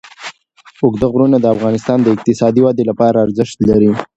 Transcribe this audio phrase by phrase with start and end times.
[0.83, 3.91] اوږده غرونه د افغانستان د اقتصادي ودې لپاره ارزښت لري.